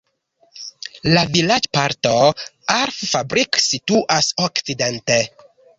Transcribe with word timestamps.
La 1.17 1.23
vilaĝparto 1.35 2.15
Alf-Fabrik 2.79 3.63
situas 3.71 4.35
okcidente. 4.49 5.25